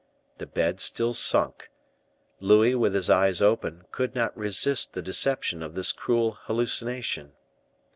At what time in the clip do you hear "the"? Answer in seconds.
0.39-0.47, 4.93-5.01